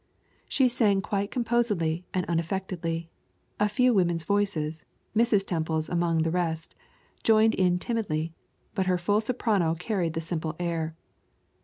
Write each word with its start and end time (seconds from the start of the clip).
She 0.49 0.67
sang 0.67 1.03
quite 1.03 1.29
composedly 1.29 2.03
and 2.11 2.25
unaffectedly, 2.25 3.11
a 3.59 3.69
few 3.69 3.93
women's 3.93 4.23
voices, 4.23 4.83
Mrs. 5.15 5.45
Temple's 5.45 5.89
among 5.89 6.23
the 6.23 6.31
rest, 6.31 6.73
joining 7.21 7.53
in 7.53 7.77
timidly, 7.77 8.33
but 8.73 8.87
her 8.87 8.97
full 8.97 9.21
soprano 9.21 9.75
carried 9.75 10.13
the 10.13 10.21
simple 10.21 10.55
air. 10.59 10.95